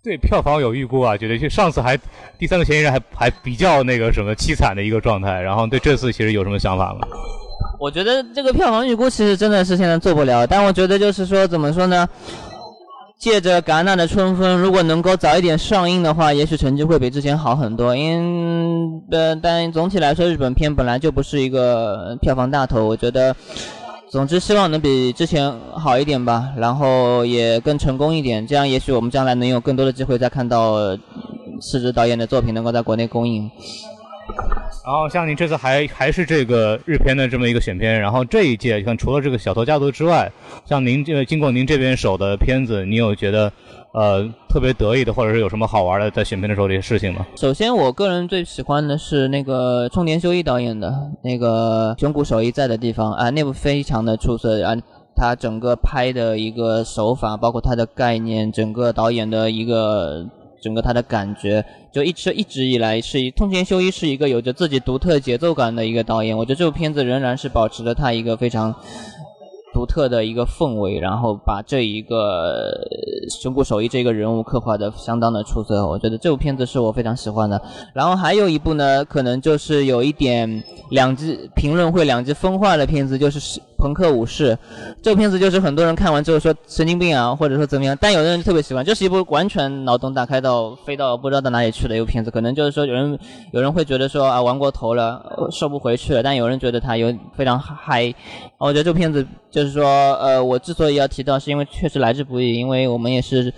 [0.05, 1.99] 对票房有预估啊，觉得就上次还
[2.37, 7.07] 第三个嫌疑人还还比较那个什么凄惨的一个状态，然后对这次其实有什么想法吗？
[7.79, 12.07] 我觉得这个票房预估其实真的是现在做不了，但我觉得就是说怎么说呢？
[13.17, 17.95] 借着戛纳的春风，如果能够早一点上映的话，也许成绩会比之前好很多。
[17.95, 23.35] 因呃，但总体来说，日本片本来就不是一个票房大头，我觉得。
[24.15, 30.77] 总之，希望能比之前好一点吧，然后也更成功一点，这样也许我们将来能有更多的机会再看到
[31.59, 33.51] 四支导演的作品能够在国内公映。
[34.85, 40.31] 然后像您这次还还是这个日片的这么一个选片，然后这一届像除了这个小偷家族之外，
[40.63, 43.51] 像您这经过您这边手的片子，你有觉得？
[43.95, 47.25] 呃，特别得意的，或者是有什么好玩的，在选片的时候这些事情吗？
[47.37, 54.75] 首先，我个人最喜欢的是那个冲田修一导演的那个《熊谷守一在的地方》啊，那部非常的出色啊，
[55.15, 60.25] 他整个拍的一个手法，包括他的概念，整个导演的一个
[60.61, 68.75] 整个他的感觉，就一直一直以来是冲田修一是一个有着自己独特节奏感的一个导演，我觉得这部片子仍然是保持着他一个非常。
[69.75, 72.71] 独特的一个氛围，然后把这一个
[73.29, 77.61] 神谷守一这个人物刻画的相当的出色，我觉得这部片子是我非常喜欢的。
[77.93, 83.59] 然后还有一部呢，可能就是有一点两极评论会两极分化的片子，就是。
[83.77, 84.57] 朋克武士，
[85.01, 92.31] 这个片子就是很多人看完之后说神经病啊，或者说怎么样，但有的人特别喜欢，这是一部完全脑洞大开到飞到不知道到哪里去的一个片子。
[92.31, 93.17] 可能就是说有人
[93.51, 98.13] 有人会觉得说啊玩过头了，收不回去了，但有人觉得它有非常嗨。
[98.57, 99.85] 我觉得这个片子就是说，
[100.15, 103.53] 呃，我之所以要提到，是因为确实来之不易，因为我们也是。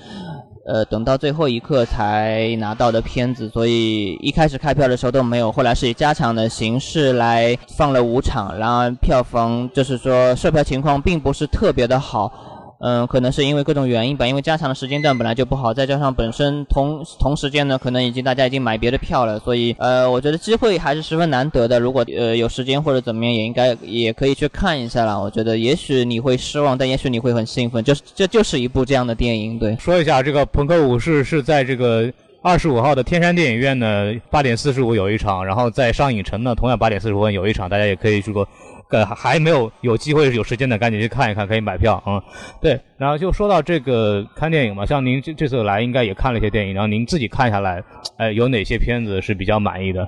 [0.67, 12.31] 呃，等到最后一刻才拿到的片子，所以一开始开票的时候都没有，后来是以加场的形式来放了五场，然后票房就是说售票情况并不是特别的好。
[12.79, 21.79] 嗯，可能是因为各种原因吧，因为加长的时间段本来就不好，再加上本身同同时间呢，可能已经大家已经买别的票了，所以呃，我觉得机会还是十分难得的。
[21.79, 25.19] 如果呃有时间或者怎么样，也应该也可以去看一下了。
[25.19, 29.57] 我觉得也许你会失望，但也许你会很兴奋，就是这就是一部这样的电影。
[29.57, 32.11] 对，说一下这个《朋克武士》是在这个
[32.43, 38.47] 二十五号的天山电影院呢，八点四十五有一场，然后在上影城呢，同样八点四十五有一场，大家也可以去过。
[38.89, 42.23] 呃，还没有有机会有时间的，赶紧去看一看，可以买票啊。
[42.61, 47.83] 对，然后就说到这个看电影嘛，像您这这次来应该也看了一些电影，然后您自己看下来，
[48.17, 50.07] 哎，有哪些片子是比较满意的？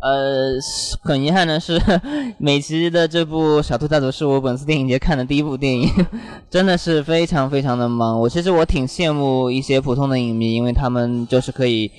[0.00, 0.54] 呃，
[1.02, 1.78] 很遗憾的是，
[2.38, 5.88] 美琪的这部《小兔家族》是我本次电影节看的第一部电影，
[6.48, 8.18] 真的是非常非常的忙。
[8.20, 11.90] 我其实我挺羡慕一些普通的影迷，因为他们就是可以。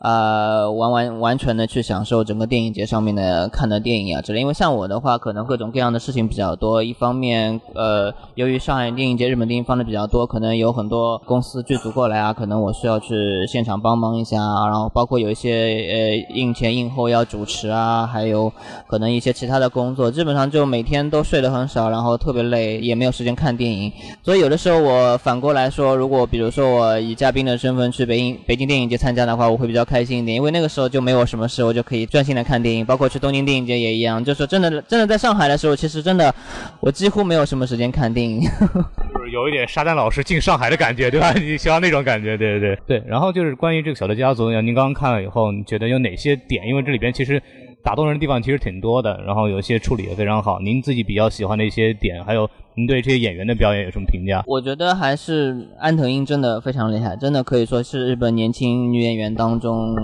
[0.00, 4.40] 呃，完完完全的去享受整个电影节上面的看的电影啊之类。
[4.40, 6.82] 因为像我的话，可能各种各样的事情比较多。
[6.82, 13.14] 一方面，呃，由于上海电影节、日本电影放的比较多，可能有很多公司剧组过来啊，可能我需要去
[13.46, 14.38] 现场帮忙一下。
[14.38, 18.50] 然后包括有一些呃映前映后要主持啊，还有
[18.86, 23.92] 可能一些其他的工作，基本上就每天都睡得很少，然后特别累，也没有时间看电影。
[24.22, 29.84] 所以有的时候我反过来说，如果比如说我以嘉宾的身份去北影北京电影节参加的话，我会比较。
[29.90, 32.86] 开心一点，因为那个时候就没有什么事，我就可以专心的看电影。
[32.86, 36.32] 包括去东京电影节也一样，就说真的，真的在上海的时候，其实真的
[36.78, 38.40] 我几乎没有什么时间看电影。
[38.42, 38.46] 就
[39.24, 41.32] 是有一点沙丹老师进上海的感觉，对吧？
[41.32, 43.02] 你喜欢那种感觉，对对对对。
[43.08, 46.66] 然后就是关于这个小的家族，您刚刚看了以后，你觉得有哪些点？
[46.68, 47.42] 因为这里边其实
[47.82, 50.60] 打动人的地方其实挺多的，然后有一些处理的非常好。
[50.60, 52.48] 您自己比较喜欢的一些点，还有。
[52.80, 54.42] 您对这些演员的表演有什么评价？
[54.46, 59.94] 我觉得还是安藤英真的非常厉害，真的可以说是日本年轻女演员当中，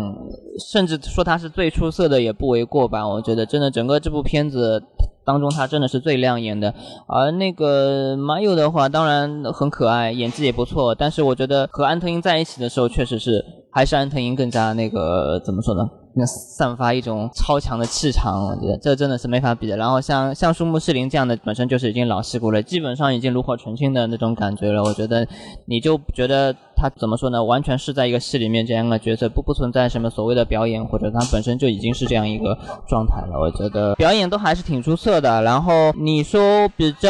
[0.70, 3.08] 甚至说她是最出色的也不为过吧。
[3.08, 4.82] 我觉得真的整个这部片子，
[5.24, 6.74] 当中他真的是最亮眼的。
[7.08, 15.88] 而那个马友的话，当然很可爱，演技也不错，但是我觉得和安藤英在一起的时候，确实是还是安藤英更加那个怎么说呢？
[16.18, 19.76] 那散发一种超强的气场，我觉得这真的是没法比的。
[19.76, 24.82] 然后像像树木希林这样的，本身就是已经老戏骨了，基本上已经炉火纯青的那种感觉了。
[24.82, 25.28] 我觉得
[25.66, 27.42] 你就觉得他怎么说呢？
[27.42, 32.56] 完全是在一个戏里面这样的角色，不不存在什么所谓的表演，或者他本身就已经是这样一个
[32.86, 33.40] 状态了。
[33.40, 35.42] 我觉得表演都还是挺出色的。
[35.42, 37.08] 然后你说比较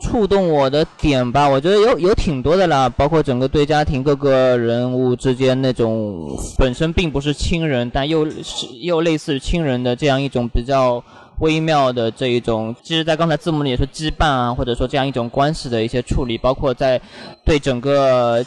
[0.00, 11.02] 触动我的点吧，我觉得有有挺多的啦，包括整个对家庭各个人物之间那种本身并不是亲人，但又是又类似亲人的这样一种比较
[11.40, 17.00] 微妙的这一种，其实，在刚才字幕里也说羁绊啊，或者说这样一种关系的一些处理，包括在
[17.44, 18.44] 对整个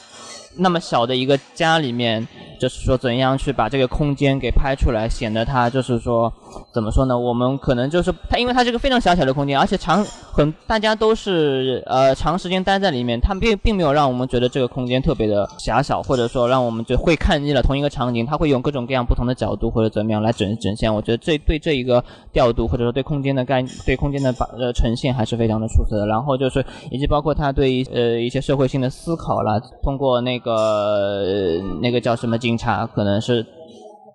[0.57, 2.27] 那么小的一个家里面，
[2.59, 6.31] 就是说怎样去把这个空间给拍出来，显得它就是说
[6.73, 7.17] 怎么说呢？
[7.17, 20.93] 我们可能就是它，因为它是个非常狭小的空间，而且长很大家都是呃长时间待在里面，它并并没有让我们觉得这个空间特别的狭小，或者说让我们就会看腻了同一个场景，它会用各种各样不同的角度或者怎么样来整整现。
[20.93, 26.07] 我觉得这对这一个调度或者说对空间的概对空间的把呃呈现还是非常的出色的。
[26.07, 33.45] 然后就是以及包括他对呃一些社会性的思考啦，通过那个、那个叫什么警察，可能是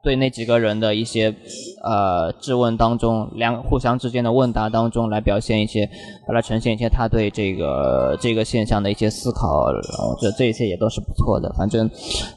[0.06, 1.34] 对那几个人的一些
[1.82, 5.90] 呃质问当中，两互相之间的问答当中来表现一些，
[6.32, 11.52] 来呈现一些他对这个这个现象的一些思考，我觉得这一切也都是不错的。
[11.58, 11.90] 反正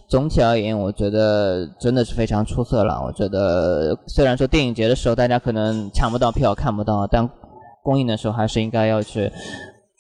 [0.08, 3.00] 总体而言，我觉得真的是非常出色了。
[3.06, 7.30] 我觉得虽然说电影节的时候大家可能抢不到票看不到，但
[7.84, 9.32] 公映的时候还是应该要去。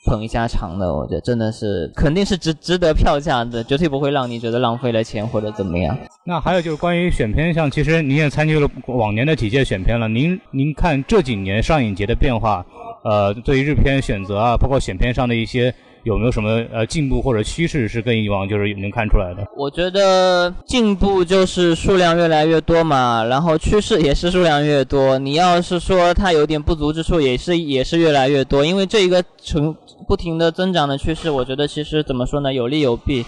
[0.05, 5.97] 捧一下场的，我觉得真的是肯定是值值得票价的，绝对不会让你觉得浪费了钱或者怎么样。
[6.25, 10.07] 那还有就是关于选片上，其实您也参与了往年的几届选片了。
[10.07, 12.65] 您您看这几年上影节的变化，
[13.03, 15.73] 呃，对于日片选择啊，包括选片上的一些
[16.03, 19.45] 有没有什么呃进步或者趋势是跟以往就是能看出来的？
[19.55, 25.17] 我觉得进步就是数量越来越多嘛，然后趋势也是数量越多。
[25.19, 29.75] 你要是说它有点不足之处，也是也是越来越多，因为这一个成
[30.07, 33.25] 不停的增长的趋势，我觉得其实怎么说呢，有利有弊。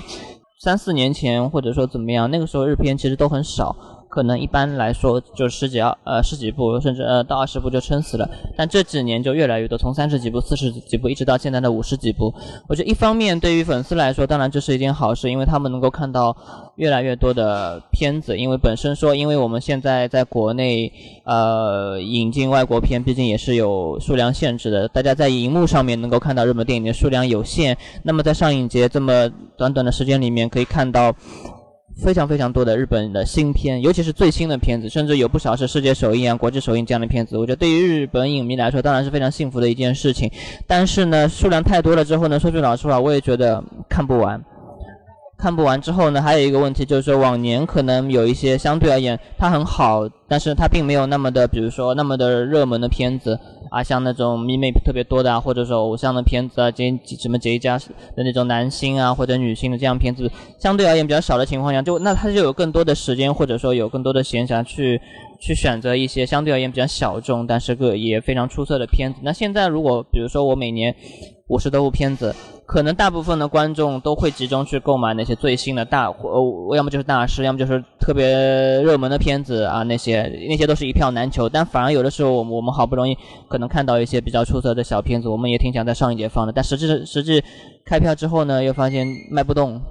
[0.64, 3.76] 三四年前或者说怎么样，那个时候日片其实都很少，
[4.12, 8.30] 可能一般来说就十几二呃十几部，甚至呃到二十部就撑死了。
[8.58, 12.34] 但这几年就越来越多，从三十几部、四十几部一直到现在的五十几部。
[12.68, 16.36] 我觉得一方面对于粉丝来说，当然这是一件好事，因为他们能够看到
[16.76, 18.38] 越来越多的片子。
[18.38, 20.92] 因为本身说，因为我们现在在国内
[21.24, 27.78] 呃引进外国片，毕竟也是有数量限制的，大家在荧幕上面能够看到日本电影的数量有限。
[28.04, 31.16] 那么在上影节这么短短的时间里面，可以看到。
[32.04, 37.38] 非常非常多的日本的新片，尤其是最新的片子，甚至有不少是世界首映啊、国际首映这样的片子。
[37.38, 40.30] 我觉得对于日本影迷来说，当然是非常幸福的一件事情。
[40.68, 44.44] 但是呢，数量太多了之后呢，说句老实话，我也觉得看不完。
[45.38, 53.40] 看不完之后呢，还有一个问题就是说，往年可能有一些相对而言它很好，但是它并没有那么的，比如说那么的热门的片子
[53.72, 65.00] 啊，像那种迷妹特别多的啊，或者说偶像的片子啊，这什么杰家的那种男星啊或者女星的这样片子，相对而言比较少的情况下，就那他就有更多的时间或者说有更多的闲暇去
[65.40, 69.22] 去选择一些相对而言比较小众，但是个也非常出色的片子。
[69.24, 70.94] 那现在如果比如说我每年
[71.48, 72.36] 五十多部片子。
[72.72, 78.26] 可能大部分的观众都会集中去购买那些最新的大，呃，要么就是大师，要么就是特别
[78.82, 81.50] 热门的片子啊，那些那些都是一票难求。
[81.50, 83.18] 但反而有的时候，我们我们好不容易
[83.50, 87.44] 可能看到一些比较出色的小片子，我们也挺想在上一节放的，但实际实际
[87.84, 89.82] 开票之后呢，又发现卖不动。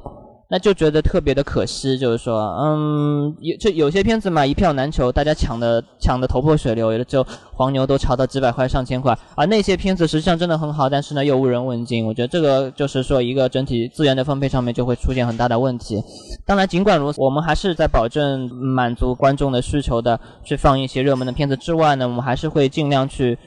[0.52, 12.04] 那就觉得特别的可惜，就是说，嗯，有这有些片子嘛，一票难求，大家抢的抢的头破血流，有的就黄牛都炒到几百块、上千块，而那些片子实际上真的很好，但是呢又无人问津。
[12.04, 16.02] 我觉得这个就是说一个整体资源的分配上面就会出现很大的问题。
[16.44, 23.38] 当然，尽管如此，我们还是在保证满足观众的需求的，去放一些热门的片子之外呢，我们还是会尽量去。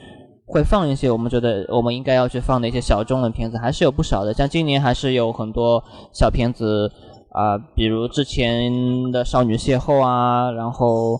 [0.46, 4.32] 会放一些我们觉得我们应该要去放的一些小众的片子，还是有不少的。
[4.34, 5.82] 像今年还是有很多
[6.12, 6.90] 小片子
[7.30, 11.18] 啊、比如之前的《少女邂逅》啊，然后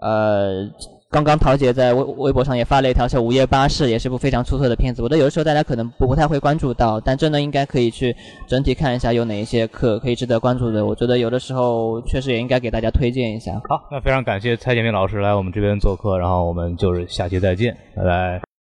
[0.00, 0.68] 呃，
[1.10, 5.02] 刚刚桃姐在微微博上也发了一条叫《午夜巴士》，也是部非常出色的片子。
[5.02, 8.14] 我觉得有的时候大家可能不太会关注到，但真的应该可以去
[8.46, 10.86] 整体看一下有哪一些可可以值得关注的。
[10.86, 13.52] 我觉得有的时候确实也应该给大家推荐一下。
[13.68, 18.55] 好，那非常感谢蔡建明老师来我们这边做客，然后我们就是下期再见，拜拜。